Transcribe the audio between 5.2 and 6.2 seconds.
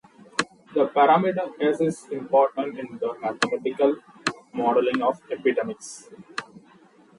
epidemics.